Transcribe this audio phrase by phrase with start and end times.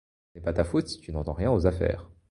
[0.33, 2.09] Ce n'est pas ta faute si tu n'entends rien aux affaires.